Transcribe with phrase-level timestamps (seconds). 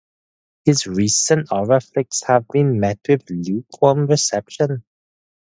[0.65, 4.83] His recent horror flicks have been met with lukewarm reception.